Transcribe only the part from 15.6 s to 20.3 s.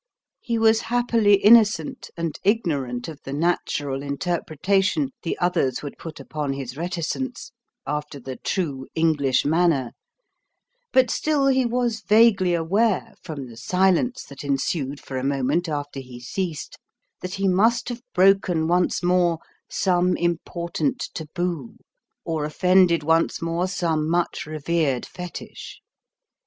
after he ceased, that he must have broken once more some